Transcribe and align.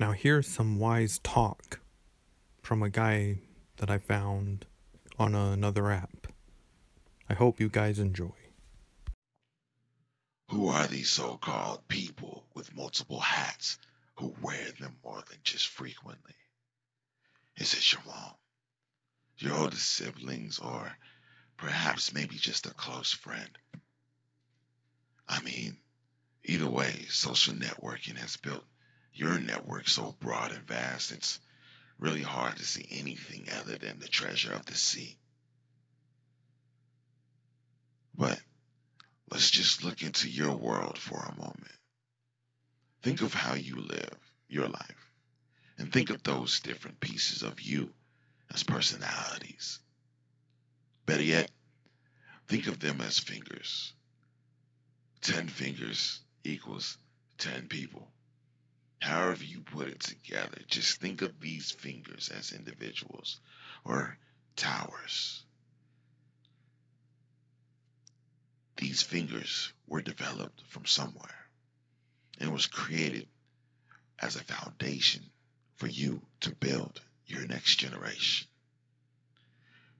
Now, 0.00 0.12
here's 0.12 0.48
some 0.48 0.78
wise 0.78 1.18
talk 1.18 1.78
from 2.62 2.82
a 2.82 2.88
guy 2.88 3.40
that 3.76 3.90
I 3.90 3.98
found 3.98 4.64
on 5.18 5.34
another 5.34 5.90
app. 5.90 6.26
I 7.28 7.34
hope 7.34 7.60
you 7.60 7.68
guys 7.68 7.98
enjoy. 7.98 8.32
Who 10.48 10.68
are 10.68 10.86
these 10.86 11.10
so 11.10 11.36
called 11.36 11.86
people 11.86 12.46
with 12.54 12.74
multiple 12.74 13.20
hats 13.20 13.76
who 14.14 14.34
wear 14.40 14.72
them 14.80 14.96
more 15.04 15.22
than 15.28 15.38
just 15.44 15.68
frequently? 15.68 16.34
Is 17.58 17.74
it 17.74 17.92
your 17.92 18.00
mom, 18.06 18.32
your 19.36 19.54
older 19.54 19.76
siblings, 19.76 20.60
or 20.60 20.90
perhaps 21.58 22.14
maybe 22.14 22.36
just 22.36 22.64
a 22.64 22.72
close 22.72 23.12
friend? 23.12 23.50
I 25.28 25.42
mean, 25.42 25.76
either 26.42 26.70
way, 26.70 27.04
social 27.10 27.52
networking 27.52 28.16
has 28.16 28.38
built 28.38 28.64
your 29.14 29.38
network 29.38 29.88
so 29.88 30.14
broad 30.20 30.52
and 30.52 30.66
vast, 30.66 31.12
it's 31.12 31.38
really 31.98 32.22
hard 32.22 32.56
to 32.56 32.64
see 32.64 32.86
anything 32.90 33.48
other 33.60 33.76
than 33.76 33.98
the 33.98 34.08
treasure 34.08 34.52
of 34.52 34.64
the 34.66 34.74
sea. 34.74 35.16
But 38.14 38.40
let's 39.30 39.50
just 39.50 39.84
look 39.84 40.02
into 40.02 40.28
your 40.28 40.56
world 40.56 40.98
for 40.98 41.18
a 41.18 41.38
moment. 41.38 41.72
Think 43.02 43.22
of 43.22 43.32
how 43.32 43.54
you 43.54 43.76
live 43.76 44.18
your 44.48 44.68
life, 44.68 45.10
and 45.78 45.92
think 45.92 46.10
of 46.10 46.22
those 46.22 46.60
different 46.60 47.00
pieces 47.00 47.42
of 47.42 47.60
you 47.60 47.90
as 48.52 48.62
personalities. 48.62 49.78
Better 51.06 51.22
yet, 51.22 51.50
think 52.48 52.66
of 52.66 52.80
them 52.80 53.00
as 53.00 53.18
fingers 53.18 53.92
10 55.22 55.48
fingers 55.48 56.20
equals 56.44 56.96
10 57.38 57.68
people. 57.68 58.08
However, 59.00 59.42
you 59.44 59.62
put 59.62 59.88
it 59.88 60.00
together, 60.00 60.60
just 60.68 61.00
think 61.00 61.22
of 61.22 61.40
these 61.40 61.70
fingers 61.70 62.28
as 62.28 62.52
individuals 62.52 63.40
or 63.84 64.18
towers. 64.56 65.42
These 68.76 69.02
fingers 69.02 69.72
were 69.86 70.02
developed 70.02 70.62
from 70.68 70.84
somewhere 70.84 71.48
and 72.38 72.52
was 72.52 72.66
created 72.66 73.28
as 74.18 74.36
a 74.36 74.44
foundation 74.44 75.24
for 75.76 75.86
you 75.86 76.22
to 76.40 76.54
build 76.54 77.00
your 77.26 77.46
next 77.46 77.76
generation. 77.76 78.48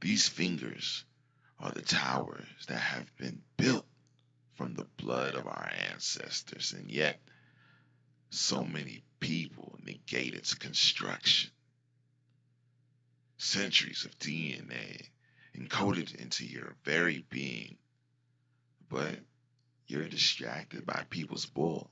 These 0.00 0.28
fingers 0.28 1.04
are 1.58 1.70
the 1.70 1.82
towers 1.82 2.46
that 2.68 2.78
have 2.80 3.14
been 3.16 3.42
built 3.56 3.86
from 4.54 4.74
the 4.74 4.86
blood 4.96 5.34
of 5.34 5.46
our 5.46 5.70
ancestors, 5.90 6.72
and 6.72 6.90
yet 6.90 7.20
so 8.30 8.64
many 8.64 9.02
people 9.18 9.78
negate 9.84 10.34
its 10.34 10.54
construction. 10.54 11.50
Centuries 13.38 14.04
of 14.04 14.18
DNA 14.18 15.08
encoded 15.56 16.14
into 16.14 16.46
your 16.46 16.76
very 16.84 17.24
being, 17.28 17.76
but 18.88 19.18
you're 19.86 20.08
distracted 20.08 20.86
by 20.86 21.04
people's 21.10 21.46
bull. 21.46 21.90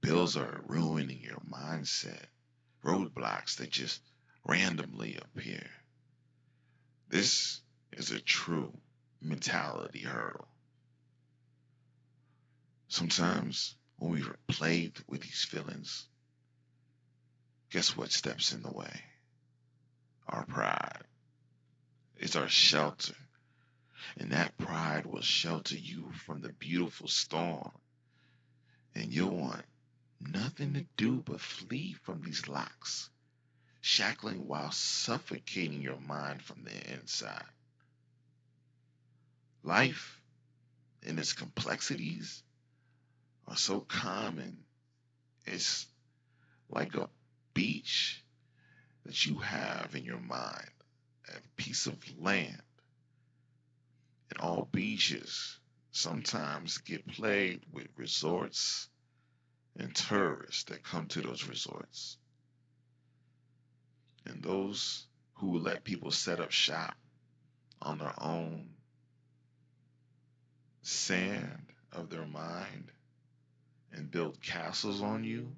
Bills 0.00 0.36
are 0.36 0.64
ruining 0.66 1.20
your 1.20 1.40
mindset, 1.48 2.24
roadblocks 2.84 3.56
that 3.56 3.70
just 3.70 4.00
randomly 4.44 5.16
appear. 5.16 5.70
This 7.08 7.60
is 7.92 8.10
a 8.10 8.20
true 8.20 8.72
mentality 9.20 10.00
hurdle. 10.00 10.48
Sometimes 12.88 13.76
when 14.02 14.14
we 14.14 14.22
are 14.22 14.36
plagued 14.48 15.00
with 15.06 15.20
these 15.20 15.44
feelings, 15.44 16.08
guess 17.70 17.96
what 17.96 18.10
steps 18.10 18.52
in 18.52 18.60
the 18.60 18.72
way? 18.72 19.00
Our 20.28 20.44
pride. 20.44 21.04
It's 22.16 22.34
our 22.34 22.48
shelter. 22.48 23.14
And 24.16 24.32
that 24.32 24.58
pride 24.58 25.06
will 25.06 25.22
shelter 25.22 25.76
you 25.76 26.10
from 26.26 26.40
the 26.40 26.52
beautiful 26.52 27.06
storm. 27.06 27.70
And 28.96 29.12
you'll 29.12 29.36
want 29.36 29.64
nothing 30.20 30.74
to 30.74 30.84
do 30.96 31.22
but 31.24 31.40
flee 31.40 31.94
from 32.02 32.22
these 32.22 32.48
locks, 32.48 33.08
shackling 33.82 34.48
while 34.48 34.72
suffocating 34.72 35.80
your 35.80 36.00
mind 36.00 36.42
from 36.42 36.64
the 36.64 36.92
inside. 36.92 37.44
Life 39.62 40.20
and 41.06 41.20
its 41.20 41.34
complexities 41.34 42.42
are 43.48 43.56
so 43.56 43.80
common. 43.80 44.58
It's 45.46 45.86
like 46.68 46.94
a 46.94 47.08
beach 47.54 48.22
that 49.04 49.26
you 49.26 49.38
have 49.38 49.94
in 49.94 50.04
your 50.04 50.20
mind, 50.20 50.70
a 51.28 51.40
piece 51.56 51.86
of 51.86 51.96
land. 52.18 52.62
And 54.30 54.40
all 54.40 54.68
beaches 54.70 55.58
sometimes 55.90 56.78
get 56.78 57.06
plagued 57.06 57.66
with 57.72 57.88
resorts 57.96 58.88
and 59.76 59.94
tourists 59.94 60.64
that 60.64 60.84
come 60.84 61.06
to 61.08 61.20
those 61.20 61.46
resorts. 61.46 62.16
And 64.24 64.42
those 64.42 65.06
who 65.34 65.58
let 65.58 65.84
people 65.84 66.10
set 66.10 66.40
up 66.40 66.52
shop 66.52 66.94
on 67.80 67.98
their 67.98 68.14
own 68.18 68.70
sand 70.82 71.66
of 71.92 72.10
their 72.10 72.26
mind 72.26 72.90
and 73.92 74.10
build 74.10 74.40
castles 74.42 75.02
on 75.02 75.24
you 75.24 75.52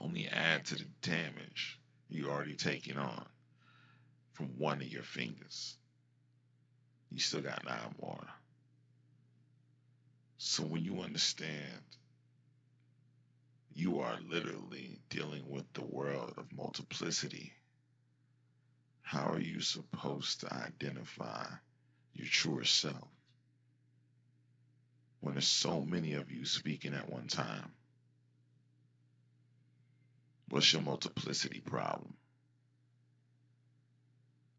only 0.00 0.26
add 0.28 0.64
to 0.64 0.76
the 0.76 0.86
damage 1.02 1.78
you 2.08 2.30
already 2.30 2.54
taken 2.54 2.96
on 2.96 3.26
from 4.32 4.46
one 4.58 4.80
of 4.80 4.88
your 4.88 5.02
fingers. 5.02 5.76
You 7.10 7.20
still 7.20 7.42
got 7.42 7.64
nine 7.64 7.94
more. 8.00 8.26
So 10.38 10.62
when 10.64 10.84
you 10.84 11.00
understand 11.02 11.82
you 13.74 14.00
are 14.00 14.18
literally 14.28 14.98
dealing 15.10 15.48
with 15.48 15.70
the 15.74 15.84
world 15.84 16.34
of 16.36 16.52
multiplicity, 16.52 17.52
how 19.02 19.32
are 19.32 19.40
you 19.40 19.60
supposed 19.60 20.40
to 20.40 20.52
identify 20.52 21.46
your 22.14 22.26
truer 22.26 22.64
self? 22.64 23.08
When 25.20 25.34
there's 25.34 25.46
so 25.48 25.82
many 25.82 26.14
of 26.14 26.30
you 26.30 26.44
speaking 26.44 26.94
at 26.94 27.10
one 27.10 27.26
time? 27.26 27.72
What's 30.48 30.72
your 30.72 30.82
multiplicity 30.82 31.60
problem? 31.60 32.14